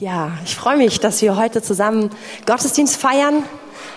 [0.00, 2.08] Ja, ich freue mich, dass wir heute zusammen
[2.46, 3.42] Gottesdienst feiern.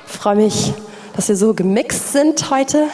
[0.05, 0.73] Ich freue mich,
[1.15, 2.89] dass wir so gemixt sind heute.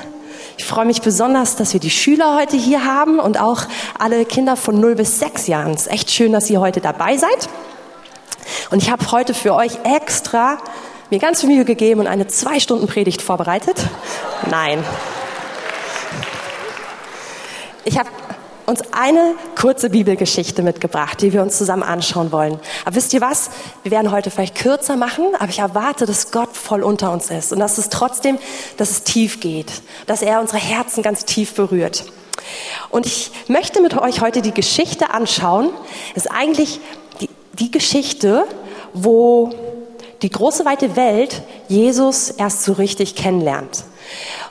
[0.60, 3.64] Ich freue mich besonders, dass wir die Schüler heute hier haben und auch
[3.98, 5.72] alle Kinder von 0 bis 6 Jahren.
[5.72, 7.50] Es ist echt schön, dass ihr heute dabei seid.
[8.70, 10.60] Und ich habe heute für euch extra
[11.10, 13.78] mir ganz viel Mühe gegeben und eine zwei Stunden Predigt vorbereitet.
[14.52, 14.84] Nein.
[17.86, 18.10] Ich habe
[18.70, 22.60] uns eine kurze Bibelgeschichte mitgebracht, die wir uns zusammen anschauen wollen.
[22.86, 23.50] Aber wisst ihr was?
[23.82, 27.52] Wir werden heute vielleicht kürzer machen, aber ich erwarte, dass Gott voll unter uns ist
[27.52, 28.38] und dass es trotzdem,
[28.78, 32.06] dass es tief geht, dass er unsere Herzen ganz tief berührt.
[32.90, 35.72] Und ich möchte mit euch heute die Geschichte anschauen.
[36.14, 36.80] Das ist eigentlich
[37.22, 38.46] die, die Geschichte,
[38.94, 39.50] wo
[40.22, 43.84] die große weite Welt Jesus erst so richtig kennenlernt.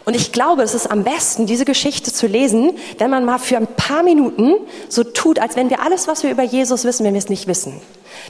[0.05, 3.57] Und ich glaube, es ist am besten, diese Geschichte zu lesen, wenn man mal für
[3.57, 4.55] ein paar Minuten
[4.89, 7.47] so tut, als wenn wir alles, was wir über Jesus wissen, wenn wir es nicht
[7.47, 7.81] wissen.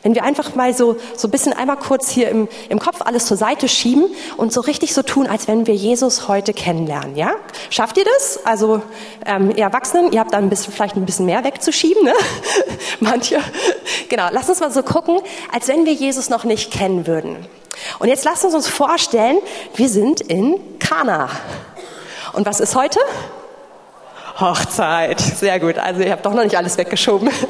[0.03, 3.27] Wenn wir einfach mal so, so ein bisschen einmal kurz hier im, im Kopf alles
[3.27, 4.05] zur Seite schieben
[4.37, 7.33] und so richtig so tun, als wenn wir Jesus heute kennenlernen, ja?
[7.71, 8.41] Schafft ihr das?
[8.45, 8.83] Also,
[9.27, 12.15] ähm, ihr Erwachsenen, ihr habt da ein bisschen, vielleicht ein bisschen mehr wegzuschieben, ne?
[13.01, 13.41] Manche.
[14.09, 15.21] Genau, lasst uns mal so gucken,
[15.53, 17.47] als wenn wir Jesus noch nicht kennen würden.
[17.99, 19.39] Und jetzt lasst uns uns vorstellen,
[19.75, 21.29] wir sind in Kana.
[22.33, 23.01] Und was ist heute?
[24.41, 25.21] Hochzeit.
[25.21, 25.79] Sehr gut.
[25.79, 27.31] Also ihr habt doch noch nicht alles weggeschoben.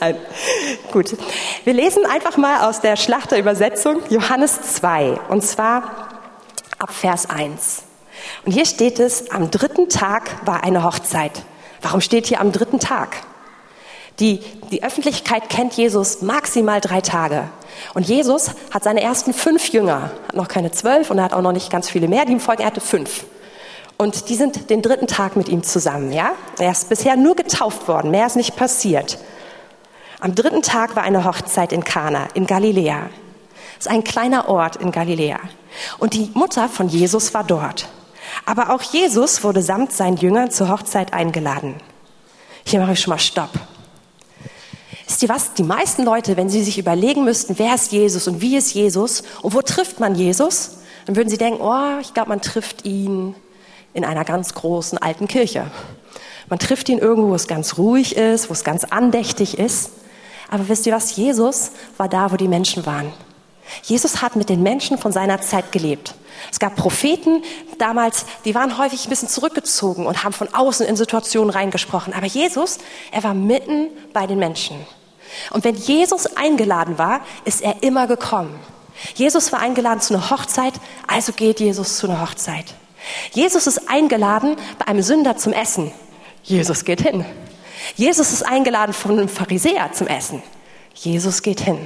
[0.00, 0.16] Nein.
[0.92, 1.16] Gut.
[1.64, 5.20] Wir lesen einfach mal aus der Schlachterübersetzung Johannes 2.
[5.28, 6.08] Und zwar
[6.78, 7.82] ab Vers 1.
[8.44, 11.42] Und hier steht es, am dritten Tag war eine Hochzeit.
[11.82, 13.16] Warum steht hier am dritten Tag?
[14.20, 17.48] Die, die Öffentlichkeit kennt Jesus maximal drei Tage.
[17.94, 21.42] Und Jesus hat seine ersten fünf Jünger, hat noch keine zwölf und er hat auch
[21.42, 23.24] noch nicht ganz viele mehr, die ihm folgen, er hatte fünf.
[23.96, 26.32] Und die sind den dritten Tag mit ihm zusammen, ja?
[26.58, 29.18] Er ist bisher nur getauft worden, mehr ist nicht passiert.
[30.24, 33.10] Am dritten Tag war eine Hochzeit in Kana, in Galiläa.
[33.76, 35.38] Das ist ein kleiner Ort in Galiläa.
[35.98, 37.90] Und die Mutter von Jesus war dort.
[38.46, 41.74] Aber auch Jesus wurde samt seinen Jüngern zur Hochzeit eingeladen.
[42.64, 43.50] Hier mache ich schon mal Stopp.
[45.06, 45.52] Wisst ihr was?
[45.52, 49.24] Die meisten Leute, wenn sie sich überlegen müssten, wer ist Jesus und wie ist Jesus
[49.42, 53.34] und wo trifft man Jesus, dann würden sie denken, oh, ich glaube, man trifft ihn
[53.92, 55.70] in einer ganz großen alten Kirche.
[56.48, 59.90] Man trifft ihn irgendwo, wo es ganz ruhig ist, wo es ganz andächtig ist.
[60.50, 61.16] Aber wisst ihr was?
[61.16, 63.12] Jesus war da, wo die Menschen waren.
[63.82, 66.14] Jesus hat mit den Menschen von seiner Zeit gelebt.
[66.50, 67.42] Es gab Propheten
[67.78, 72.12] damals, die waren häufig ein bisschen zurückgezogen und haben von außen in Situationen reingesprochen.
[72.12, 72.78] Aber Jesus,
[73.10, 74.76] er war mitten bei den Menschen.
[75.50, 78.58] Und wenn Jesus eingeladen war, ist er immer gekommen.
[79.14, 80.74] Jesus war eingeladen zu einer Hochzeit,
[81.06, 82.66] also geht Jesus zu einer Hochzeit.
[83.32, 85.92] Jesus ist eingeladen bei einem Sünder zum Essen.
[86.42, 87.24] Jesus geht hin.
[87.96, 90.42] Jesus ist eingeladen von einem Pharisäer zum Essen.
[90.94, 91.78] Jesus geht hin.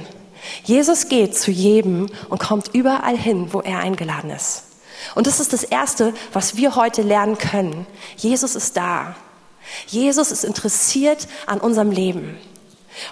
[0.63, 4.63] Jesus geht zu jedem und kommt überall hin, wo er eingeladen ist.
[5.15, 7.85] Und das ist das Erste, was wir heute lernen können.
[8.17, 9.15] Jesus ist da.
[9.87, 12.37] Jesus ist interessiert an unserem Leben.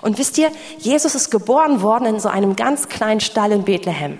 [0.01, 4.17] Und wisst ihr, Jesus ist geboren worden in so einem ganz kleinen Stall in Bethlehem.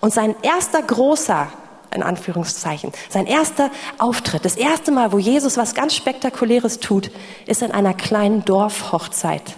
[0.00, 1.48] Und sein erster großer,
[1.94, 7.10] in Anführungszeichen, sein erster Auftritt, das erste Mal, wo Jesus was ganz Spektakuläres tut,
[7.46, 9.56] ist in einer kleinen Dorfhochzeit,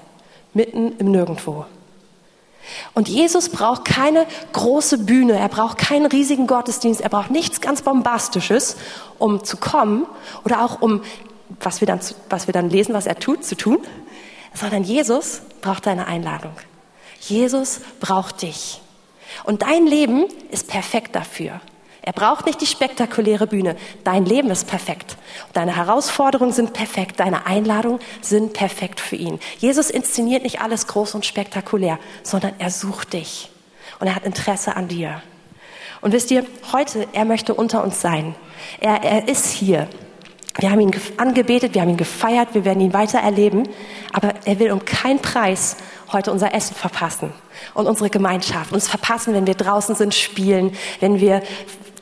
[0.53, 1.67] mitten im Nirgendwo.
[2.95, 7.83] Und Jesus braucht keine große Bühne, er braucht keinen riesigen Gottesdienst, er braucht nichts ganz
[7.83, 8.77] Bombastisches,
[9.19, 10.07] um zu kommen
[10.45, 11.03] oder auch um,
[11.61, 13.79] was wir dann, was wir dann lesen, was er tut, zu tun,
[14.55, 16.53] sondern Jesus braucht deine Einladung.
[17.21, 18.81] Jesus braucht dich.
[19.45, 21.61] Und dein Leben ist perfekt dafür.
[22.07, 23.77] Er braucht nicht die spektakuläre Bühne.
[24.05, 25.17] Dein Leben ist perfekt.
[25.55, 27.19] Deine Herausforderungen sind perfekt.
[27.19, 29.41] Deine Einladungen sind perfekt für ihn.
[29.57, 33.51] Jesus inszeniert nicht alles groß und spektakulär, sondern er sucht dich.
[34.01, 35.23] Und er hat Interesse an dir.
[36.03, 38.35] Und wisst ihr, heute, er möchte unter uns sein.
[38.81, 39.89] Er, er ist hier.
[40.59, 43.69] Wir haben ihn angebetet, wir haben ihn gefeiert, wir werden ihn weiter erleben.
[44.13, 45.77] Aber er will um keinen Preis
[46.13, 47.33] heute unser Essen verpassen
[47.75, 48.73] und unsere Gemeinschaft.
[48.73, 51.43] Uns verpassen, wenn wir draußen sind, spielen, wenn wir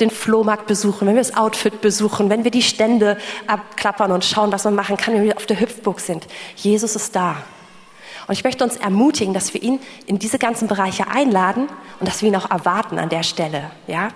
[0.00, 3.16] den Flohmarkt besuchen, wenn wir das Outfit besuchen, wenn wir die Stände
[3.46, 6.26] abklappern und schauen, was man machen kann, wenn wir auf der Hüpfburg sind.
[6.56, 7.36] Jesus ist da.
[8.26, 11.68] Und ich möchte uns ermutigen, dass wir ihn in diese ganzen Bereiche einladen
[12.00, 14.08] und dass wir ihn auch erwarten an der Stelle, ja?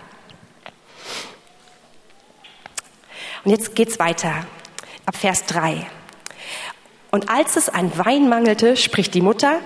[3.46, 4.44] Und jetzt geht's weiter.
[5.06, 5.87] Ab Vers 3.
[7.12, 9.60] Und als es an Wein mangelte, spricht die Mutter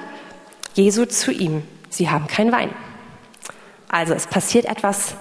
[0.74, 1.62] Jesu zu ihm.
[1.88, 2.74] Sie haben keinen Wein.
[3.88, 5.14] Also es passiert etwas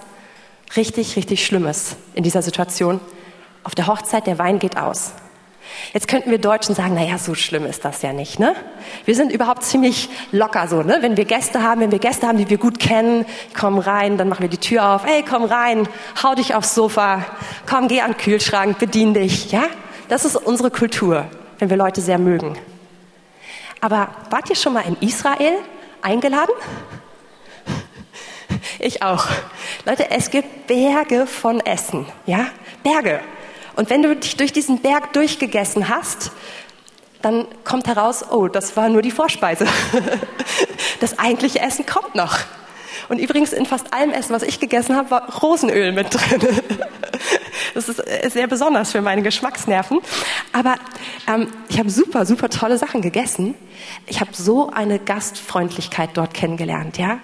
[0.76, 3.00] richtig, richtig Schlimmes in dieser Situation.
[3.64, 5.14] Auf der Hochzeit, der Wein geht aus.
[5.92, 8.54] Jetzt könnten wir Deutschen sagen, naja, so schlimm ist das ja nicht, ne?
[9.04, 10.98] Wir sind überhaupt ziemlich locker so, ne?
[11.00, 13.26] Wenn wir Gäste haben, wenn wir Gäste haben, die wir gut kennen,
[13.58, 15.88] kommen rein, dann machen wir die Tür auf, hey, komm rein,
[16.22, 17.24] hau dich aufs Sofa,
[17.68, 19.64] komm, geh an den Kühlschrank, bedien dich, ja?
[20.08, 21.26] Das ist unsere Kultur,
[21.58, 22.56] wenn wir Leute sehr mögen.
[23.80, 25.54] Aber wart ihr schon mal in Israel
[26.02, 26.54] eingeladen?
[28.82, 29.26] Ich auch.
[29.84, 32.46] Leute, es gibt Berge von Essen, ja?
[32.82, 33.20] Berge.
[33.80, 36.32] Und wenn du dich durch diesen Berg durchgegessen hast,
[37.22, 39.66] dann kommt heraus, oh, das war nur die Vorspeise.
[41.00, 42.40] Das eigentliche Essen kommt noch.
[43.08, 46.42] Und übrigens in fast allem Essen, was ich gegessen habe, war Rosenöl mit drin.
[47.74, 50.00] Das ist äh, sehr besonders für meine Geschmacksnerven.
[50.52, 50.74] Aber
[51.26, 53.54] ähm, ich habe super, super tolle Sachen gegessen.
[54.06, 57.20] Ich habe so eine Gastfreundlichkeit dort kennengelernt, ja.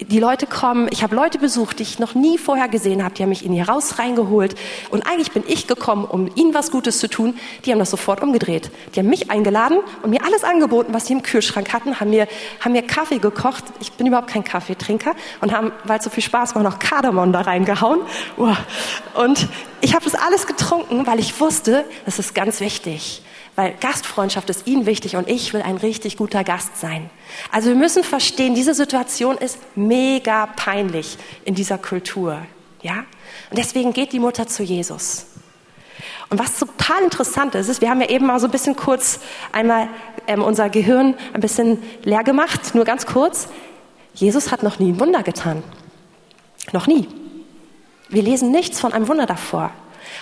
[0.00, 3.22] Die Leute kommen, ich habe Leute besucht, die ich noch nie vorher gesehen habe, die
[3.22, 4.54] haben mich in ihr Haus reingeholt
[4.90, 7.38] und eigentlich bin ich gekommen, um ihnen was Gutes zu tun.
[7.64, 8.70] Die haben das sofort umgedreht.
[8.94, 12.28] Die haben mich eingeladen und mir alles angeboten, was sie im Kühlschrank hatten, haben mir,
[12.60, 13.64] haben mir Kaffee gekocht.
[13.80, 17.32] Ich bin überhaupt kein Kaffeetrinker und haben, weil es so viel Spaß war, noch Kardamom
[17.32, 18.00] da reingehauen.
[19.14, 19.48] Und
[19.80, 23.22] ich habe das alles getrunken, weil ich wusste, das ist ganz wichtig.
[23.56, 27.08] Weil Gastfreundschaft ist Ihnen wichtig und ich will ein richtig guter Gast sein.
[27.50, 32.42] Also wir müssen verstehen, diese Situation ist mega peinlich in dieser Kultur.
[32.82, 33.04] Ja?
[33.50, 35.26] Und deswegen geht die Mutter zu Jesus.
[36.28, 39.20] Und was total interessant ist, ist, wir haben ja eben mal so ein bisschen kurz
[39.52, 39.88] einmal
[40.26, 43.48] ähm, unser Gehirn ein bisschen leer gemacht, nur ganz kurz.
[44.12, 45.62] Jesus hat noch nie ein Wunder getan.
[46.72, 47.08] Noch nie.
[48.08, 49.70] Wir lesen nichts von einem Wunder davor.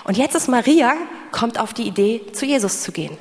[0.03, 0.95] Und jetzt ist Maria,
[1.31, 3.17] kommt auf die Idee, zu Jesus zu gehen.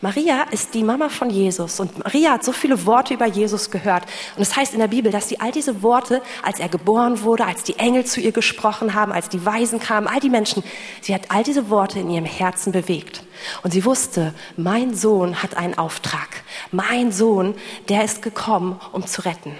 [0.00, 4.04] Maria ist die Mama von Jesus und Maria hat so viele Worte über Jesus gehört.
[4.36, 7.22] Und es das heißt in der Bibel, dass sie all diese Worte, als er geboren
[7.22, 10.62] wurde, als die Engel zu ihr gesprochen haben, als die Weisen kamen, all die Menschen,
[11.00, 13.22] sie hat all diese Worte in ihrem Herzen bewegt.
[13.62, 16.42] Und sie wusste, mein Sohn hat einen Auftrag.
[16.70, 17.54] Mein Sohn,
[17.88, 19.54] der ist gekommen, um zu retten.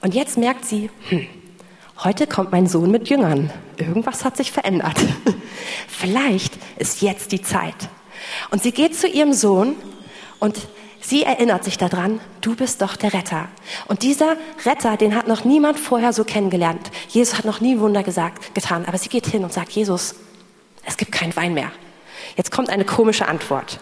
[0.00, 1.26] Und jetzt merkt sie, hm,
[2.04, 3.50] Heute kommt mein Sohn mit Jüngern.
[3.76, 4.96] Irgendwas hat sich verändert.
[5.88, 7.74] Vielleicht ist jetzt die Zeit.
[8.50, 9.74] Und sie geht zu ihrem Sohn
[10.38, 10.56] und
[11.00, 13.48] sie erinnert sich daran, du bist doch der Retter.
[13.88, 16.92] Und dieser Retter, den hat noch niemand vorher so kennengelernt.
[17.08, 18.84] Jesus hat noch nie Wunder gesagt, getan.
[18.86, 20.14] Aber sie geht hin und sagt, Jesus,
[20.86, 21.72] es gibt keinen Wein mehr.
[22.36, 23.80] Jetzt kommt eine komische Antwort.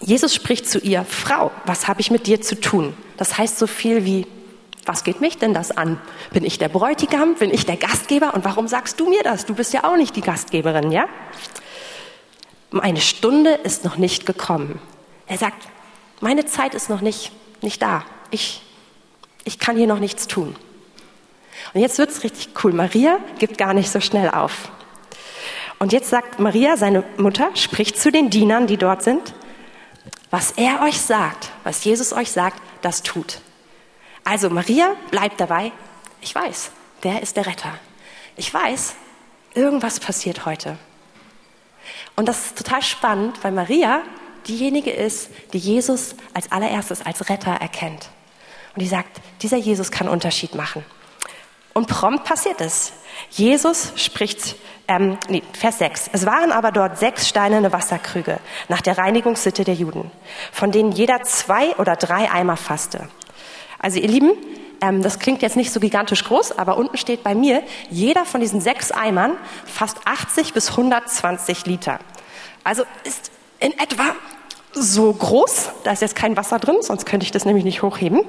[0.00, 2.94] Jesus spricht zu ihr, Frau, was habe ich mit dir zu tun?
[3.18, 4.26] Das heißt so viel wie,
[4.88, 6.00] was geht mich denn das an?
[6.32, 7.34] Bin ich der Bräutigam?
[7.34, 8.34] Bin ich der Gastgeber?
[8.34, 9.44] Und warum sagst du mir das?
[9.44, 11.06] Du bist ja auch nicht die Gastgeberin, ja?
[12.70, 14.80] Meine Stunde ist noch nicht gekommen.
[15.26, 15.68] Er sagt,
[16.20, 18.04] meine Zeit ist noch nicht, nicht da.
[18.30, 18.62] Ich,
[19.44, 20.56] ich kann hier noch nichts tun.
[21.74, 22.72] Und jetzt wird's richtig cool.
[22.72, 24.70] Maria gibt gar nicht so schnell auf.
[25.78, 29.34] Und jetzt sagt Maria, seine Mutter, spricht zu den Dienern, die dort sind,
[30.30, 33.40] was er euch sagt, was Jesus euch sagt, das tut.
[34.28, 35.72] Also Maria bleibt dabei.
[36.20, 36.70] Ich weiß,
[37.02, 37.72] der ist der Retter.
[38.36, 38.94] Ich weiß,
[39.54, 40.76] irgendwas passiert heute.
[42.14, 44.02] Und das ist total spannend, weil Maria
[44.46, 48.10] diejenige ist, die Jesus als allererstes als Retter erkennt.
[48.74, 50.84] Und die sagt, dieser Jesus kann Unterschied machen.
[51.72, 52.92] Und prompt passiert es.
[53.30, 54.56] Jesus spricht,
[54.88, 56.10] ähm, nee, Vers 6.
[56.12, 60.10] Es waren aber dort sechs steinerne Wasserkrüge nach der Reinigungssitte der Juden,
[60.52, 63.08] von denen jeder zwei oder drei Eimer fasste.
[63.78, 64.32] Also ihr Lieben,
[64.80, 68.40] ähm, das klingt jetzt nicht so gigantisch groß, aber unten steht bei mir, jeder von
[68.40, 71.98] diesen sechs Eimern fasst 80 bis 120 Liter.
[72.64, 73.30] Also ist
[73.60, 74.14] in etwa
[74.72, 78.22] so groß, da ist jetzt kein Wasser drin, sonst könnte ich das nämlich nicht hochheben.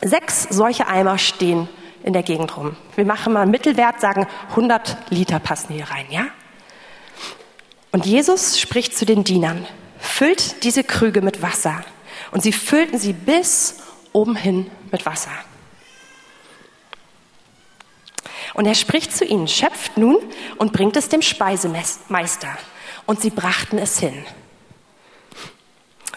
[0.00, 1.68] Sechs solche Eimer stehen
[2.02, 2.76] in der Gegend rum.
[2.94, 6.26] Wir machen mal einen Mittelwert, sagen 100 Liter passen hier rein, ja?
[7.92, 9.66] Und Jesus spricht zu den Dienern,
[9.98, 11.82] füllt diese Krüge mit Wasser.
[12.32, 13.76] Und sie füllten sie bis
[14.14, 15.32] oben hin mit Wasser.
[18.54, 20.16] Und er spricht zu ihnen, schöpft nun
[20.56, 22.56] und bringt es dem Speisemeister.
[23.04, 24.24] Und sie brachten es hin.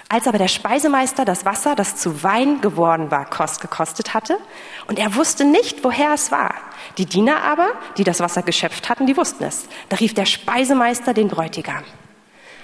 [0.09, 4.37] Als aber der Speisemeister das Wasser, das zu Wein geworden war, kost gekostet hatte,
[4.87, 6.55] und er wusste nicht, woher es war.
[6.97, 9.67] Die Diener aber, die das Wasser geschöpft hatten, die wussten es.
[9.89, 11.83] Da rief der Speisemeister den Bräutigam.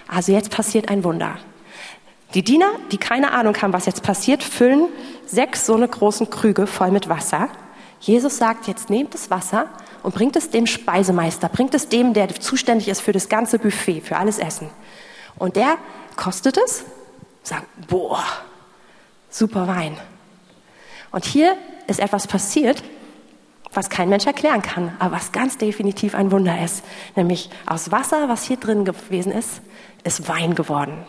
[0.08, 1.38] Also jetzt passiert ein Wunder.
[2.34, 4.88] Die Diener, die keine Ahnung haben, was jetzt passiert, füllen
[5.26, 7.50] sechs so eine großen Krüge voll mit Wasser.
[8.00, 9.68] Jesus sagt, jetzt nehmt das Wasser
[10.04, 14.02] und bringt es dem Speisemeister, bringt es dem, der zuständig ist für das ganze Buffet,
[14.02, 14.70] für alles Essen.
[15.38, 15.78] Und der
[16.16, 16.84] kostet es,
[17.44, 18.24] sagt, boah,
[19.30, 19.98] super Wein.
[21.12, 21.56] Und hier
[21.88, 22.84] ist etwas passiert,
[23.74, 26.84] was kein Mensch erklären kann, aber was ganz definitiv ein Wunder ist.
[27.16, 29.62] Nämlich aus Wasser, was hier drin gewesen ist,
[30.04, 31.06] ist Wein geworden.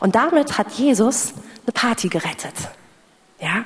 [0.00, 2.54] Und damit hat Jesus eine Party gerettet.
[3.40, 3.64] Ja?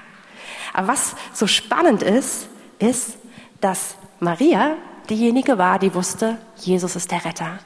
[0.72, 3.16] Aber was so spannend ist, ist,
[3.60, 4.76] dass Maria
[5.08, 7.58] diejenige war, die wusste, Jesus ist der Retter.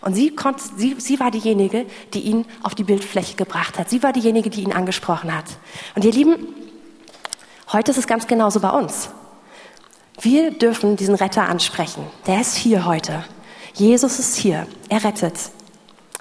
[0.00, 3.88] Und sie, konnte, sie, sie war diejenige, die ihn auf die Bildfläche gebracht hat.
[3.88, 5.46] Sie war diejenige, die ihn angesprochen hat.
[5.94, 6.48] Und ihr Lieben,
[7.72, 9.08] heute ist es ganz genauso bei uns.
[10.20, 12.06] Wir dürfen diesen Retter ansprechen.
[12.26, 13.24] Der ist hier heute.
[13.74, 14.66] Jesus ist hier.
[14.88, 15.34] Er rettet.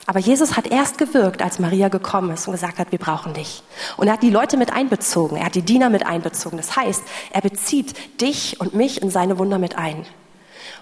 [0.06, 3.64] Aber Jesus hat erst gewirkt, als Maria gekommen ist und gesagt hat, wir brauchen dich.
[3.96, 5.38] Und er hat die Leute mit einbezogen.
[5.38, 6.58] Er hat die Diener mit einbezogen.
[6.58, 10.06] Das heißt, er bezieht dich und mich in seine Wunder mit ein.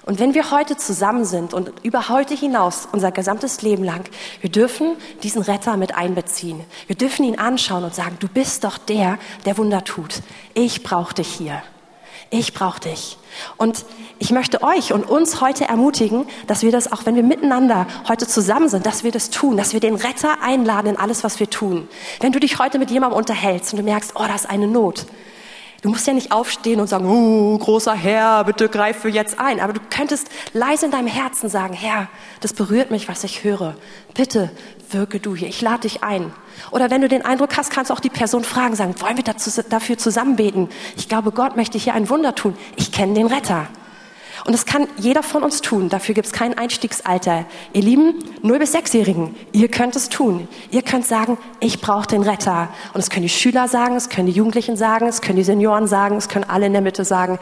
[0.04, 4.10] Und wenn wir heute zusammen sind und über heute hinaus unser gesamtes Leben lang,
[4.40, 6.64] wir dürfen diesen Retter mit einbeziehen.
[6.88, 10.22] Wir dürfen ihn anschauen und sagen, du bist doch der, der Wunder tut.
[10.56, 11.62] Ich brauche dich hier.
[12.34, 13.18] Ich brauche dich.
[13.58, 13.86] Und
[14.18, 18.26] ich möchte euch und uns heute ermutigen, dass wir das, auch wenn wir miteinander heute
[18.26, 21.50] zusammen sind, dass wir das tun, dass wir den Retter einladen in alles, was wir
[21.50, 21.90] tun.
[22.22, 25.06] Wenn du dich heute mit jemandem unterhältst und du merkst, oh, da ist eine Not,
[25.82, 29.60] Du musst ja nicht aufstehen und sagen, oh, großer Herr, bitte greife jetzt ein.
[29.60, 32.08] Aber du könntest leise in deinem Herzen sagen, Herr,
[32.40, 33.76] das berührt mich, was ich höre.
[34.14, 34.52] Bitte
[34.92, 35.48] wirke du hier.
[35.48, 36.32] Ich lade dich ein.
[36.72, 39.24] Oder wenn du den Eindruck hast, kannst du auch die Person fragen, sagen, wollen wir
[39.24, 40.70] dazu, dafür zusammen beten?
[40.98, 42.56] Ich glaube, Gott möchte hier ein Wunder tun.
[42.76, 43.68] Ich kenne den Retter.
[44.46, 45.90] Und das kann jeder von uns tun.
[45.90, 47.46] Dafür gibt es kein Einstiegsalter.
[47.74, 50.48] Ihr Lieben, 0 bis 6-Jährigen, ihr könnt es tun.
[50.72, 52.70] Ihr könnt sagen, ich brauche den Retter.
[52.94, 55.88] Und es können die Schüler sagen, es können die Jugendlichen sagen, es können die Senioren
[55.88, 57.38] sagen, es können alle in der Mitte sagen.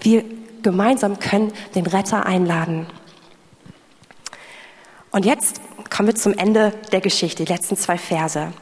[0.00, 0.24] Wir
[0.62, 2.86] gemeinsam können den Retter einladen.
[5.10, 8.52] Und jetzt kommen wir zum Ende der Geschichte, die letzten zwei Verse.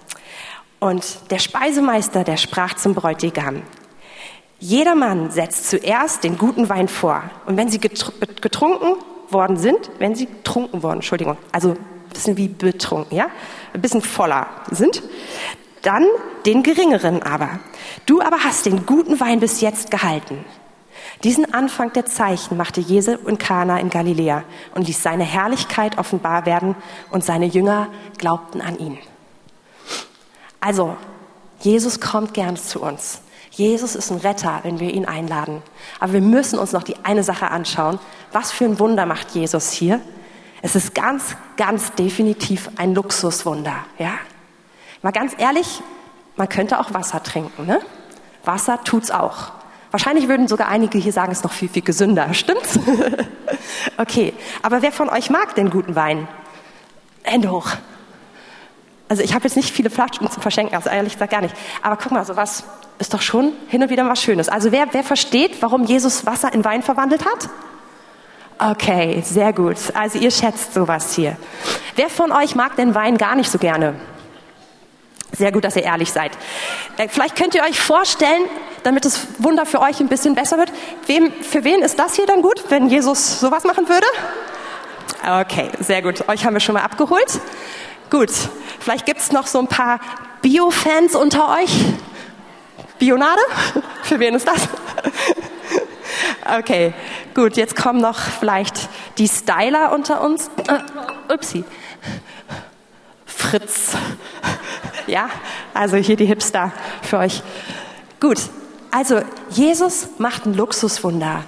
[0.79, 3.63] Und der Speisemeister, der sprach zum Bräutigam,
[4.59, 7.23] jeder Mann setzt zuerst den guten Wein vor.
[7.47, 8.97] Und wenn sie getrunken
[9.31, 11.79] worden sind, wenn sie getrunken worden, Entschuldigung, also ein
[12.13, 13.29] bisschen wie betrunken, ja,
[13.75, 15.03] ein bisschen voller sind,
[15.83, 16.07] dann
[16.47, 17.61] den geringeren aber.
[18.07, 20.45] Du aber hast den guten Wein bis jetzt gehalten.
[21.25, 24.45] Diesen Anfang der Zeichen machte Jesu in Kana in Galiläa
[24.75, 26.77] und ließ seine Herrlichkeit offenbar werden
[27.11, 28.99] und seine Jünger glaubten an ihn.
[30.61, 30.97] Also,
[31.61, 33.21] Jesus kommt gern zu uns.
[33.51, 35.63] Jesus ist ein Retter, wenn wir ihn einladen.
[35.99, 37.99] Aber wir müssen uns noch die eine Sache anschauen.
[38.33, 40.01] Was für ein Wunder macht Jesus hier?
[40.61, 44.13] Es ist ganz, ganz definitiv ein Luxuswunder, ja?
[45.03, 45.83] Mal ganz ehrlich,
[46.37, 47.81] man könnte auch Wasser trinken, ne?
[48.45, 49.53] Wasser tut's auch.
[49.97, 52.29] Wahrscheinlich würden sogar einige hier sagen, es ist noch viel, viel gesünder.
[52.35, 52.79] Stimmt's?
[53.97, 54.35] okay.
[54.61, 56.29] Aber wer von euch mag den guten Wein?
[57.23, 57.71] Hände hoch.
[59.09, 61.55] Also ich habe jetzt nicht viele Flaschen zu verschenken, also ehrlich gesagt gar nicht.
[61.81, 62.65] Aber guck mal, sowas
[62.99, 64.51] ist doch schon hin und wieder was Schönes.
[64.51, 67.49] Also wer, wer versteht, warum Jesus Wasser in Wein verwandelt hat?
[68.59, 69.79] Okay, sehr gut.
[69.95, 71.39] Also ihr schätzt sowas hier.
[71.95, 73.95] Wer von euch mag den Wein gar nicht so gerne?
[75.33, 76.33] Sehr gut, dass ihr ehrlich seid.
[76.97, 78.45] Äh, vielleicht könnt ihr euch vorstellen,
[78.85, 80.73] damit das Wunder für euch ein bisschen besser wird,
[81.07, 84.07] wem, für wen ist das hier dann gut, wenn Jesus sowas machen würde?
[85.41, 86.29] Okay, sehr gut.
[86.29, 87.41] Euch haben wir schon mal abgeholt.
[88.11, 88.31] Gut,
[88.79, 89.99] vielleicht gibt es noch so ein paar
[90.43, 91.71] Bio-Fans unter euch.
[92.99, 93.41] Bionade?
[94.03, 94.69] Für wen ist das?
[96.59, 96.95] Okay,
[97.35, 100.49] gut, jetzt kommen noch vielleicht die Styler unter uns.
[100.69, 101.65] Äh, upsi.
[103.27, 103.97] Fritz.
[105.07, 105.29] Ja,
[105.73, 106.73] also hier die Hipster
[107.03, 107.43] für euch.
[108.21, 108.39] Gut,
[108.91, 109.21] also
[109.51, 111.45] Jesus macht ein Luxuswunder.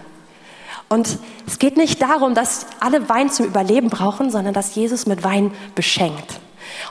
[0.88, 5.24] Und es geht nicht darum, dass alle Wein zum Überleben brauchen, sondern dass Jesus mit
[5.24, 6.40] Wein beschenkt.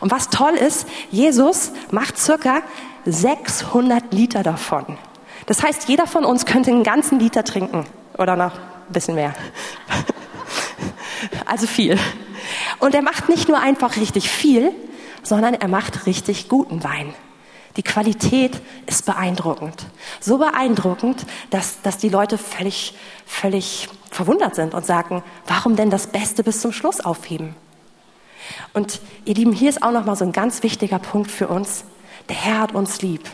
[0.02, 2.62] Und was toll ist, Jesus macht circa
[3.06, 4.98] 600 Liter davon.
[5.46, 7.86] Das heißt, jeder von uns könnte einen ganzen Liter trinken
[8.18, 9.34] oder noch ein bisschen mehr.
[11.46, 11.98] Also viel.
[12.80, 14.72] Und er macht nicht nur einfach richtig viel,
[15.28, 17.14] sondern er macht richtig guten Wein.
[17.76, 19.86] Die Qualität ist beeindruckend.
[20.20, 26.08] So beeindruckend, dass, dass die Leute völlig, völlig verwundert sind und sagen, warum denn das
[26.08, 27.56] Beste bis zum Schluss aufheben?
[28.74, 31.84] Und ihr Lieben, hier ist auch noch mal so ein ganz wichtiger Punkt für uns.
[32.30, 33.30] Der Herr hat uns lieb.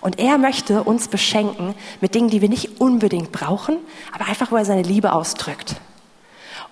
[0.00, 3.78] Und er möchte uns beschenken mit Dingen, die wir nicht unbedingt brauchen,
[4.12, 5.76] aber einfach, wo er seine Liebe ausdrückt.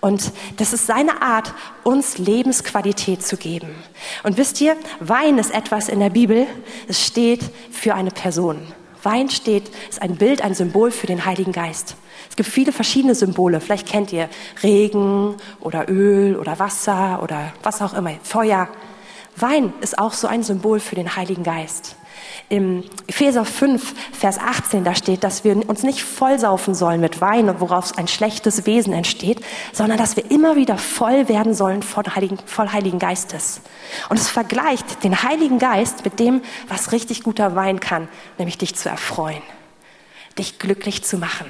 [0.04, 3.75] Und das ist seine Art, uns Lebensqualität zu geben.
[4.23, 6.46] Und wisst ihr, Wein ist etwas in der Bibel,
[6.87, 8.58] es steht für eine Person.
[9.02, 11.96] Wein steht, ist ein Bild, ein Symbol für den Heiligen Geist.
[12.28, 13.62] Es gibt viele verschiedene Symbole.
[13.62, 14.28] Vielleicht kennt ihr
[14.62, 18.68] Regen oder Öl oder Wasser oder was auch immer, Feuer.
[19.37, 21.96] Wein ist auch so ein Symbol für den Heiligen Geist.
[22.49, 27.61] Im Epheser 5, Vers 18, da steht, dass wir uns nicht vollsaufen sollen mit Wein,
[27.61, 29.41] woraus ein schlechtes Wesen entsteht,
[29.73, 33.61] sondern dass wir immer wieder voll werden sollen voll Heiligen, voll Heiligen Geistes.
[34.09, 38.75] Und es vergleicht den Heiligen Geist mit dem, was richtig guter Wein kann, nämlich dich
[38.75, 39.43] zu erfreuen,
[40.38, 41.47] dich glücklich zu machen,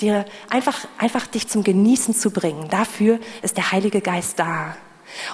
[0.00, 2.68] dir einfach, einfach dich zum Genießen zu bringen.
[2.68, 4.76] Dafür ist der Heilige Geist da.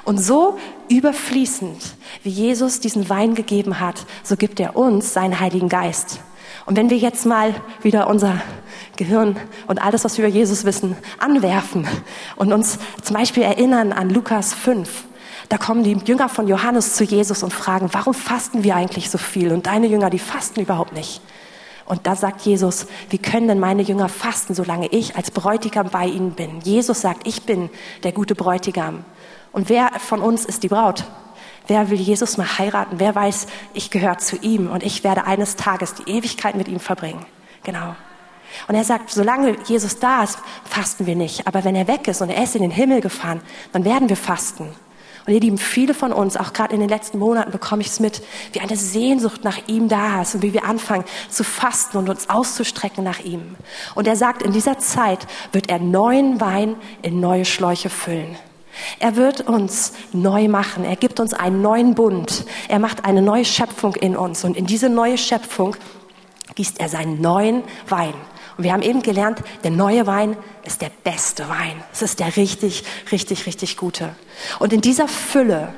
[0.05, 0.59] Und so
[0.89, 1.83] überfließend,
[2.23, 6.21] wie Jesus diesen Wein gegeben hat, so gibt er uns seinen Heiligen Geist.
[6.67, 8.41] Und wenn wir jetzt mal wieder unser
[8.97, 9.37] Gehirn
[9.67, 11.87] und alles, was wir über Jesus wissen, anwerfen
[12.37, 15.05] und uns zum Beispiel erinnern an Lukas 5,
[15.49, 19.19] da kommen die Jünger von Johannes zu Jesus und fragen, warum fasten wir eigentlich so
[19.19, 19.53] viel?
[19.53, 21.21] Und deine Jünger, die fasten überhaupt nicht.
[21.85, 26.07] Und da sagt Jesus, wie können denn meine Jünger fasten, solange ich als Bräutigam bei
[26.07, 26.61] ihnen bin?
[26.63, 27.69] Jesus sagt, ich bin
[28.03, 29.05] der gute Bräutigam.
[29.53, 31.05] Und wer von uns ist die Braut?
[31.67, 32.99] Wer will Jesus mal heiraten?
[32.99, 36.81] Wer weiß, ich gehöre zu ihm und ich werde eines Tages die Ewigkeit mit ihm
[36.81, 37.25] verbringen?
[37.63, 37.95] Genau.
[38.69, 41.47] Und er sagt, solange Jesus da ist, fasten wir nicht.
[41.47, 43.41] Aber wenn er weg ist und er ist in den Himmel gefahren,
[43.73, 44.69] dann werden wir fasten.
[45.25, 48.01] Und ihr Lieben, viele von uns, auch gerade in den letzten Monaten bekomme ich es
[48.01, 52.09] mit, wie eine Sehnsucht nach ihm da ist und wie wir anfangen zu fasten und
[52.09, 53.55] uns auszustrecken nach ihm.
[53.95, 58.37] Und er sagt, in dieser Zeit wird er neuen Wein in neue Schläuche füllen.
[58.99, 60.85] Er wird uns neu machen.
[60.85, 62.45] Er gibt uns einen neuen Bund.
[62.69, 64.45] Er macht eine neue Schöpfung in uns.
[64.45, 65.77] Und in diese neue Schöpfung
[66.55, 68.15] gießt er seinen neuen Wein.
[68.57, 71.83] Und wir haben eben gelernt, der neue Wein ist der beste Wein.
[71.93, 74.15] Es ist der richtig, richtig, richtig gute.
[74.59, 75.75] Und in dieser Fülle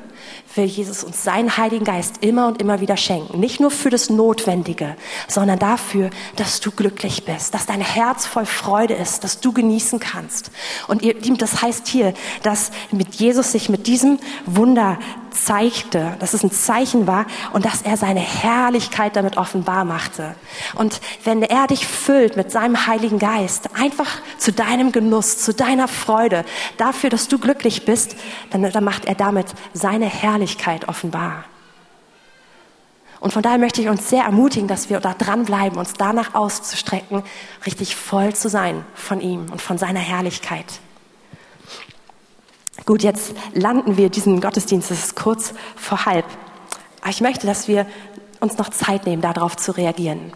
[0.57, 3.39] will Jesus uns seinen Heiligen Geist immer und immer wieder schenken.
[3.39, 4.95] Nicht nur für das Notwendige,
[5.27, 9.99] sondern dafür, dass du glücklich bist, dass dein Herz voll Freude ist, dass du genießen
[9.99, 10.51] kannst.
[10.87, 14.99] Und ihr, das heißt hier, dass mit Jesus sich mit diesem Wunder
[15.35, 20.35] zeigte, dass es ein Zeichen war und dass er seine Herrlichkeit damit offenbar machte.
[20.75, 25.87] Und wenn er dich füllt mit seinem Heiligen Geist, einfach zu deinem Genuss, zu deiner
[25.87, 26.45] Freude,
[26.77, 28.15] dafür, dass du glücklich bist,
[28.51, 31.45] dann, dann macht er damit seine Herrlichkeit offenbar.
[33.19, 37.23] Und von daher möchte ich uns sehr ermutigen, dass wir da dranbleiben, uns danach auszustrecken,
[37.65, 40.65] richtig voll zu sein von ihm und von seiner Herrlichkeit.
[42.85, 46.25] Gut, jetzt landen wir diesen Gottesdienst, es ist kurz vor halb.
[47.01, 47.87] Aber ich möchte, dass wir
[48.39, 50.31] uns noch Zeit nehmen, darauf zu reagieren.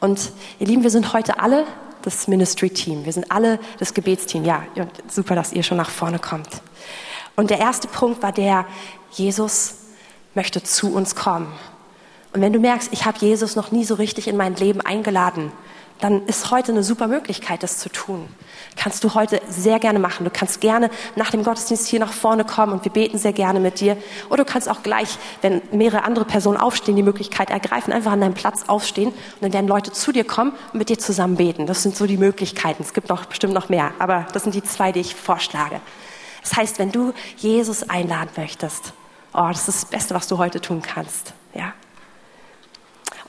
[0.00, 1.66] Und ihr Lieben, wir sind heute alle
[2.00, 3.04] das Ministry-Team.
[3.04, 4.46] Wir sind alle das Gebetsteam.
[4.46, 4.62] Ja,
[5.08, 6.48] super, dass ihr schon nach vorne kommt.
[7.36, 8.64] Und der erste Punkt war der,
[9.12, 9.74] Jesus
[10.34, 11.52] möchte zu uns kommen.
[12.32, 15.52] Und wenn du merkst, ich habe Jesus noch nie so richtig in mein Leben eingeladen,
[16.00, 18.28] dann ist heute eine super Möglichkeit, das zu tun.
[18.76, 20.24] Kannst du heute sehr gerne machen.
[20.24, 23.60] Du kannst gerne nach dem Gottesdienst hier nach vorne kommen und wir beten sehr gerne
[23.60, 23.96] mit dir.
[24.28, 28.20] Oder du kannst auch gleich, wenn mehrere andere Personen aufstehen, die Möglichkeit ergreifen, einfach an
[28.20, 31.66] deinem Platz aufstehen und dann werden Leute zu dir kommen und mit dir zusammen beten.
[31.66, 32.82] Das sind so die Möglichkeiten.
[32.82, 35.80] Es gibt noch bestimmt noch mehr, aber das sind die zwei, die ich vorschlage.
[36.42, 38.92] Das heißt, wenn du Jesus einladen möchtest,
[39.34, 41.34] oh, das ist das Beste, was du heute tun kannst.
[41.54, 41.72] Ja,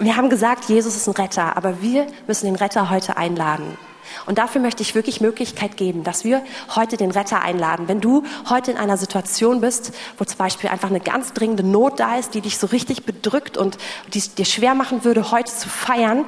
[0.02, 3.78] wir haben gesagt, Jesus ist ein Retter, aber wir müssen den Retter heute einladen.
[4.26, 6.44] Und dafür möchte ich wirklich Möglichkeit geben, dass wir
[6.76, 7.88] heute den Retter einladen.
[7.88, 12.00] Wenn du heute in einer Situation bist, wo zum Beispiel einfach eine ganz dringende Not
[12.00, 13.78] da ist, die dich so richtig bedrückt und
[14.14, 16.26] die es dir schwer machen würde, heute zu feiern,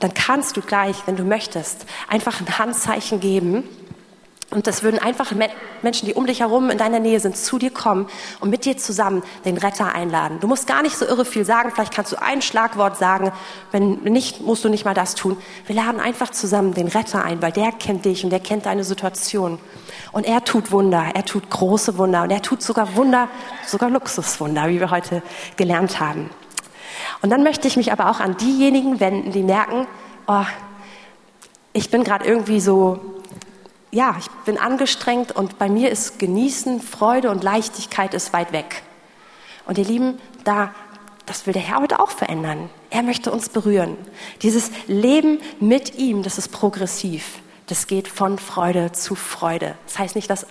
[0.00, 3.64] dann kannst du gleich, wenn du möchtest, einfach ein Handzeichen geben
[4.52, 5.32] und das würden einfach
[5.80, 8.06] Menschen, die um dich herum in deiner Nähe sind, zu dir kommen
[8.38, 10.40] und mit dir zusammen den Retter einladen.
[10.40, 11.72] Du musst gar nicht so irre viel sagen.
[11.74, 13.32] Vielleicht kannst du ein Schlagwort sagen.
[13.70, 15.38] Wenn nicht, musst du nicht mal das tun.
[15.66, 18.84] Wir laden einfach zusammen den Retter ein, weil der kennt dich und der kennt deine
[18.84, 19.58] Situation.
[20.12, 21.06] Und er tut Wunder.
[21.14, 22.22] Er tut große Wunder.
[22.22, 23.28] Und er tut sogar Wunder,
[23.66, 25.22] sogar Luxuswunder, wie wir heute
[25.56, 26.28] gelernt haben.
[27.22, 29.86] Und dann möchte ich mich aber auch an diejenigen wenden, die merken,
[30.26, 30.44] oh,
[31.72, 33.21] ich bin gerade irgendwie so
[33.92, 38.82] ja, ich bin angestrengt und bei mir ist Genießen, Freude und Leichtigkeit ist weit weg.
[39.66, 40.74] Und ihr Lieben, da,
[41.26, 42.70] das will der Herr heute auch verändern.
[42.90, 43.96] Er möchte uns berühren.
[44.40, 47.40] Dieses Leben mit ihm, das ist progressiv.
[47.66, 49.76] Das geht von Freude zu Freude.
[49.86, 50.46] Das heißt nicht, dass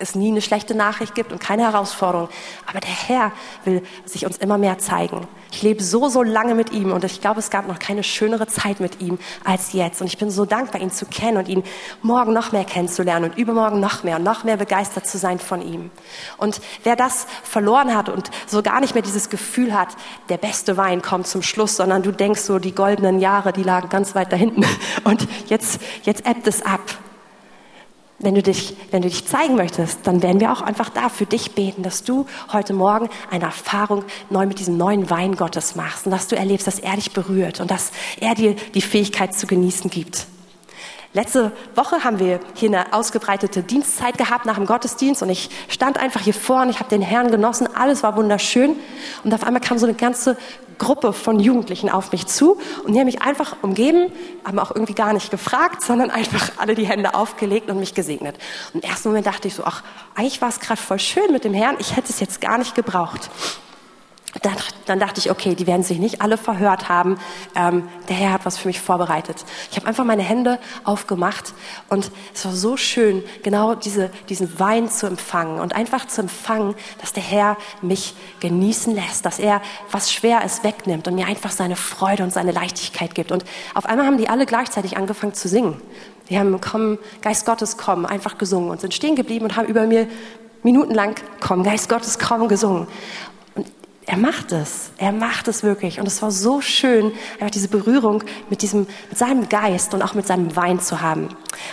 [0.00, 2.28] es nie eine schlechte Nachricht gibt und keine Herausforderung.
[2.66, 3.32] Aber der Herr
[3.64, 5.26] will sich uns immer mehr zeigen.
[5.52, 8.46] Ich lebe so, so lange mit ihm und ich glaube, es gab noch keine schönere
[8.46, 10.00] Zeit mit ihm als jetzt.
[10.00, 11.64] Und ich bin so dankbar, ihn zu kennen und ihn
[12.02, 15.60] morgen noch mehr kennenzulernen und übermorgen noch mehr und noch mehr begeistert zu sein von
[15.60, 15.90] ihm.
[16.36, 19.88] Und wer das verloren hat und so gar nicht mehr dieses Gefühl hat,
[20.28, 23.88] der beste Wein kommt zum Schluss, sondern du denkst so, die goldenen Jahre, die lagen
[23.88, 24.64] ganz weit da hinten
[25.04, 26.80] und jetzt, jetzt ebbt es ab
[28.20, 31.26] wenn du dich, wenn du dich zeigen möchtest, dann werden wir auch einfach da für
[31.26, 36.06] dich beten, dass du heute Morgen eine Erfahrung neu mit diesem neuen Wein Gottes machst
[36.06, 39.46] und dass du erlebst, dass er dich berührt und dass er dir die Fähigkeit zu
[39.46, 40.26] genießen gibt.
[41.12, 45.98] Letzte Woche haben wir hier eine ausgebreitete Dienstzeit gehabt nach dem Gottesdienst und ich stand
[45.98, 47.68] einfach hier vor und ich habe den Herrn genossen.
[47.74, 48.76] Alles war wunderschön
[49.24, 50.36] und auf einmal kam so eine ganze
[50.78, 54.12] Gruppe von Jugendlichen auf mich zu und die haben mich einfach umgeben,
[54.44, 58.36] haben auch irgendwie gar nicht gefragt, sondern einfach alle die Hände aufgelegt und mich gesegnet.
[58.72, 59.82] Und im ersten Moment dachte ich so, ach,
[60.14, 62.76] eigentlich war es gerade voll schön mit dem Herrn, ich hätte es jetzt gar nicht
[62.76, 63.30] gebraucht.
[64.86, 67.18] Dann, dachte ich, okay, die werden sich nicht alle verhört haben.
[67.56, 69.44] Ähm, der Herr hat was für mich vorbereitet.
[69.72, 71.52] Ich habe einfach meine Hände aufgemacht
[71.88, 76.76] und es war so schön, genau diese, diesen Wein zu empfangen und einfach zu empfangen,
[77.00, 81.50] dass der Herr mich genießen lässt, dass er was schwer ist wegnimmt und mir einfach
[81.50, 83.32] seine Freude und seine Leichtigkeit gibt.
[83.32, 85.82] Und auf einmal haben die alle gleichzeitig angefangen zu singen.
[86.28, 89.86] Die haben komm, Geist Gottes, komm, einfach gesungen und sind stehen geblieben und haben über
[89.86, 90.06] mir
[90.62, 92.86] minutenlang komm, Geist Gottes, komm gesungen
[94.10, 94.90] er macht es.
[94.98, 96.00] Er macht es wirklich.
[96.00, 100.14] Und es war so schön, einfach diese Berührung mit diesem, mit seinem Geist und auch
[100.14, 101.28] mit seinem Wein zu haben.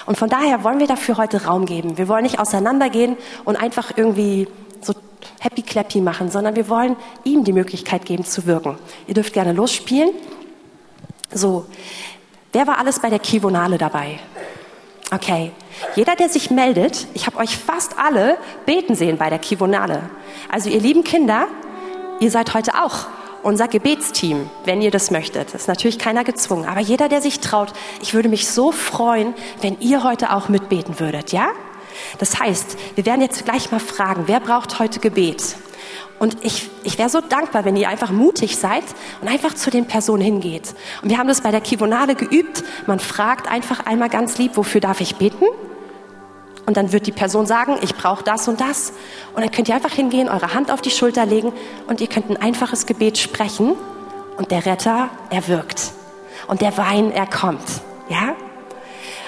[0.06, 1.97] Und von daher wollen wir dafür heute Raum geben.
[1.97, 4.47] Wir wollen nicht auseinandergehen und einfach irgendwie
[4.82, 4.93] so
[5.39, 8.78] happy clappy machen, sondern wir wollen ihm die Möglichkeit geben zu wirken.
[9.08, 10.12] Ihr dürft gerne losspielen.
[11.34, 11.65] So.
[12.54, 14.19] Wer war alles bei der Kivonale dabei?
[15.12, 15.54] Okay.
[15.95, 20.04] Jeder, der sich meldet, ich habe euch fast alle beten sehen bei der Kivonale.
[20.52, 21.47] Also ihr lieben Kinder,
[22.19, 23.06] Ihr seid heute auch
[23.43, 25.53] unser Gebetsteam, wenn ihr das möchtet.
[25.53, 26.65] Das ist natürlich keiner gezwungen.
[26.65, 30.99] Aber jeder, der sich traut, ich würde mich so freuen, wenn ihr heute auch mitbeten
[30.99, 31.49] würdet, ja?
[32.17, 35.58] Das heißt, wir werden jetzt gleich mal fragen, wer braucht heute Gebet?
[36.19, 38.84] Und ich, ich wäre so dankbar, wenn ihr einfach mutig seid
[39.21, 40.73] und einfach zu den Personen hingeht.
[41.03, 42.63] Und wir haben das bei der Kivonale geübt.
[42.88, 45.45] Man fragt einfach einmal ganz lieb, wofür darf ich beten?
[46.67, 48.91] Und dann wird die Person sagen, ich brauche das und das.
[49.34, 51.53] Und dann könnt ihr einfach hingehen, eure Hand auf die Schulter legen
[51.88, 53.75] und ihr könnt ein einfaches Gebet sprechen.
[54.38, 55.93] Und der Retter, er wirkt.
[56.47, 57.63] Und der Wein, er kommt.
[58.10, 58.36] Ja?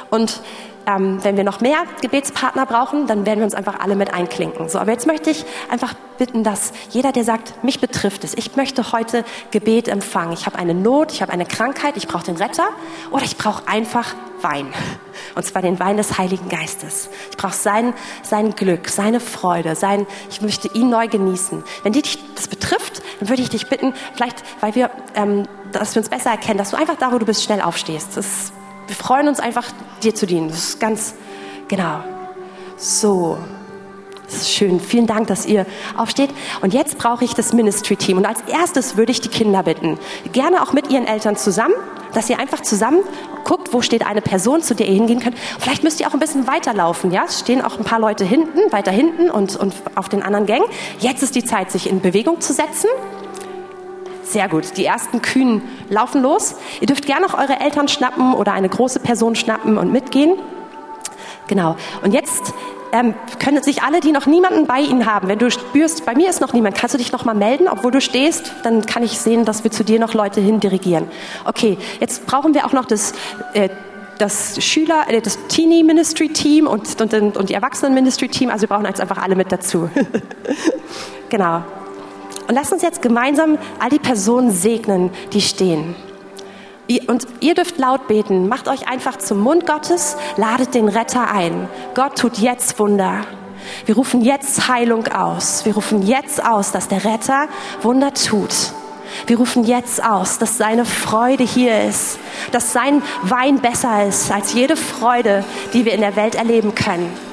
[0.10, 0.42] Und
[0.90, 4.70] ähm, wenn wir noch mehr Gebetspartner brauchen, dann werden wir uns einfach alle mit einklinken.
[4.70, 8.56] So, aber jetzt möchte ich einfach bitten, dass jeder, der sagt, mich betrifft es, ich
[8.56, 10.34] möchte heute Gebet empfangen.
[10.34, 12.68] Ich habe eine Not, ich habe eine Krankheit, ich brauche den Retter
[13.12, 14.74] oder ich brauche einfach Wein.
[15.36, 17.10] Und zwar den Wein des Heiligen Geistes.
[17.30, 21.64] Ich brauche sein, sein Glück, seine Freude, sein, ich möchte ihn neu genießen.
[21.84, 26.02] Wenn dich das betrifft, dann würde ich dich bitten, vielleicht, weil wir, ähm, dass wir
[26.02, 28.16] uns besser erkennen, dass du einfach da, wo du bist, schnell aufstehst.
[28.16, 28.54] Das
[28.90, 29.66] wir freuen uns einfach,
[30.02, 30.50] dir zu dienen.
[30.50, 31.14] Das ist ganz,
[31.68, 32.04] genau.
[32.76, 33.38] So.
[34.26, 34.80] Das ist schön.
[34.80, 35.66] Vielen Dank, dass ihr
[35.98, 36.30] aufsteht.
[36.62, 38.18] Und jetzt brauche ich das Ministry-Team.
[38.18, 40.00] Und als erstes würde ich die Kinder bitten,
[40.34, 41.74] gerne auch mit ihren Eltern zusammen,
[42.14, 43.00] dass ihr einfach zusammen
[43.44, 45.38] guckt, wo steht eine Person, zu der ihr hingehen könnt.
[45.60, 47.12] Vielleicht müsst ihr auch ein bisschen weiterlaufen.
[47.12, 50.46] Ja, es stehen auch ein paar Leute hinten, weiter hinten und, und auf den anderen
[50.46, 50.66] Gängen.
[51.00, 52.90] Jetzt ist die Zeit, sich in Bewegung zu setzen.
[54.30, 54.78] Sehr gut.
[54.78, 56.56] Die ersten Kühen laufen los.
[56.82, 60.38] Ihr dürft gerne auch eure Eltern schnappen oder eine große Person schnappen und mitgehen.
[61.48, 61.76] Genau.
[62.04, 62.54] Und jetzt
[62.92, 66.30] ähm, können sich alle, die noch niemanden bei ihnen haben, wenn du spürst, bei mir
[66.30, 69.18] ist noch niemand, kannst du dich noch mal melden, obwohl du stehst, dann kann ich
[69.18, 71.10] sehen, dass wir zu dir noch Leute hin dirigieren.
[71.46, 73.14] Okay, jetzt brauchen wir auch noch das
[73.54, 73.70] äh,
[74.20, 78.52] das Schüler, äh, das Teenie Ministry Team und, und, und die Erwachsenen Ministry Team.
[78.52, 79.90] Also wir brauchen jetzt einfach alle mit dazu.
[81.30, 81.64] genau.
[82.50, 85.96] Und lasst uns jetzt gemeinsam all die Personen segnen, die stehen.
[87.06, 88.48] Und ihr dürft laut beten.
[88.48, 91.70] Macht euch einfach zum Mund Gottes, ladet den Retter ein.
[91.94, 93.22] Gott tut jetzt Wunder.
[93.86, 95.64] Wir rufen jetzt Heilung aus.
[95.64, 97.48] Wir rufen jetzt aus, dass der Retter
[97.84, 98.74] Wunder tut.
[99.28, 102.18] Wir rufen jetzt aus, dass seine Freude hier ist,
[102.52, 107.29] dass sein Wein besser ist als jede Freude, die wir in der Welt erleben können.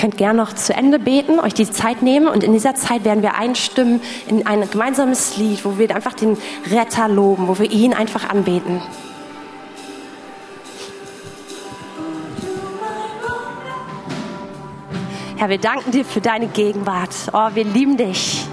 [0.00, 3.22] Könnt gerne noch zu Ende beten, euch die Zeit nehmen und in dieser Zeit werden
[3.22, 6.38] wir einstimmen in ein gemeinsames Lied, wo wir einfach den
[6.70, 8.80] Retter loben, wo wir ihn einfach anbeten.
[15.36, 17.14] Herr, wir danken dir für deine Gegenwart.
[17.32, 18.46] Oh, wir lieben dich.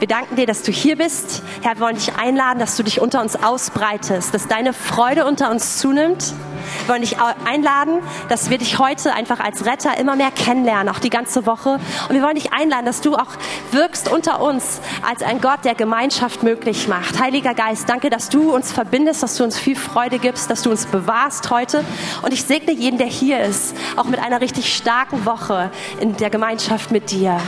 [0.00, 1.42] Wir danken dir, dass du hier bist.
[1.62, 5.50] Herr, wir wollen dich einladen, dass du dich unter uns ausbreitest, dass deine Freude unter
[5.50, 6.34] uns zunimmt.
[6.80, 10.98] Wir wollen dich einladen, dass wir dich heute einfach als Retter immer mehr kennenlernen, auch
[10.98, 11.78] die ganze Woche.
[12.08, 13.28] Und wir wollen dich einladen, dass du auch
[13.72, 17.20] wirkst unter uns als ein Gott, der Gemeinschaft möglich macht.
[17.20, 20.70] Heiliger Geist, danke, dass du uns verbindest, dass du uns viel Freude gibst, dass du
[20.70, 21.84] uns bewahrst heute.
[22.22, 26.30] Und ich segne jeden, der hier ist, auch mit einer richtig starken Woche in der
[26.30, 27.38] Gemeinschaft mit dir.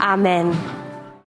[0.00, 0.83] Amen.